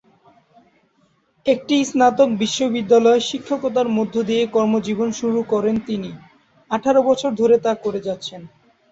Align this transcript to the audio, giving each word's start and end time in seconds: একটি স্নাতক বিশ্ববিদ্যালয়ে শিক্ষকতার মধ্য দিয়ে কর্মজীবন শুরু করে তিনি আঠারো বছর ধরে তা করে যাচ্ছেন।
একটি 1.45 1.75
স্নাতক 1.83 2.29
বিশ্ববিদ্যালয়ে 2.41 3.25
শিক্ষকতার 3.29 3.87
মধ্য 3.97 4.15
দিয়ে 4.29 4.43
কর্মজীবন 4.47 5.09
শুরু 5.19 5.39
করে 5.43 5.71
তিনি 5.87 6.11
আঠারো 6.71 7.01
বছর 7.09 7.31
ধরে 7.41 7.55
তা 7.65 7.71
করে 7.83 7.99
যাচ্ছেন। 8.07 8.41